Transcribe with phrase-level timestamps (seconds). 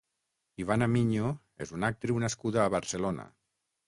[0.63, 1.29] Ivana Miño
[1.65, 3.27] és una actriu nascuda a Barcelona.